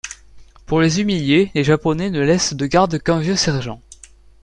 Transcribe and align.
Pour 0.65 0.81
les 0.81 0.99
humilier, 0.99 1.51
les 1.53 1.63
Japonais 1.63 2.09
ne 2.09 2.21
laissent 2.21 2.55
de 2.55 2.65
garde 2.65 2.97
qu'un 2.97 3.19
vieux 3.19 3.35
sergent. 3.35 3.83